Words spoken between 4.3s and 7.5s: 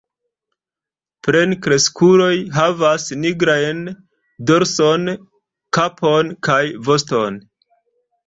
dorson, kapon kaj voston.